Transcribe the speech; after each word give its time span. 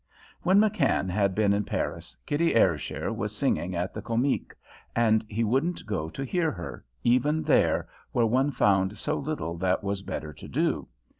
When 0.41 0.57
McKann 0.57 1.11
had 1.11 1.35
been 1.35 1.53
in 1.53 1.63
Paris, 1.63 2.17
Kitty 2.25 2.55
Ayrshire 2.55 3.13
was 3.13 3.35
singing 3.35 3.75
at 3.75 3.93
the 3.93 4.01
Comique, 4.01 4.55
and 4.95 5.23
he 5.29 5.43
wouldn't 5.43 5.85
go 5.85 6.09
to 6.09 6.23
hear 6.25 6.49
her 6.49 6.83
even 7.03 7.43
there, 7.43 7.87
where 8.11 8.25
one 8.25 8.49
found 8.49 8.97
so 8.97 9.15
little 9.19 9.55
that 9.59 9.83
was 9.83 10.01
better 10.01 10.33
to 10.33 10.47
do. 10.47 10.87